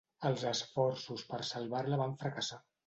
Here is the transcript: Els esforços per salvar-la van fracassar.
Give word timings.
Els 0.29 0.45
esforços 0.51 1.27
per 1.35 1.43
salvar-la 1.53 2.05
van 2.05 2.21
fracassar. 2.25 2.65